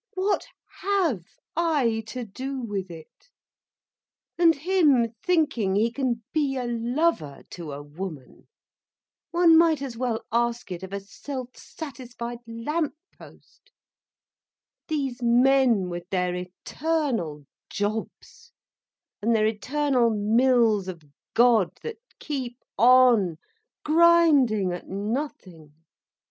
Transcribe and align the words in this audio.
What 0.15 0.47
have 0.81 1.25
I 1.55 2.01
to 2.07 2.25
do 2.25 2.59
with 2.59 2.89
it—and 2.89 4.55
him 4.55 5.13
thinking 5.23 5.75
he 5.75 5.91
can 5.91 6.23
be 6.33 6.57
a 6.57 6.65
lover 6.65 7.43
to 7.51 7.71
a 7.71 7.83
woman! 7.83 8.47
One 9.29 9.55
might 9.59 9.79
as 9.79 9.95
well 9.95 10.25
ask 10.31 10.71
it 10.71 10.81
of 10.81 10.91
a 10.91 11.01
self 11.01 11.55
satisfied 11.55 12.39
lamp 12.47 12.95
post. 13.15 13.69
These 14.87 15.21
men, 15.21 15.87
with 15.87 16.09
their 16.09 16.33
eternal 16.33 17.45
jobs—and 17.69 19.35
their 19.35 19.45
eternal 19.45 20.09
mills 20.09 20.87
of 20.87 21.03
God 21.35 21.77
that 21.83 21.97
keep 22.17 22.57
on 22.75 23.37
grinding 23.85 24.73
at 24.73 24.87
nothing! 24.87 25.75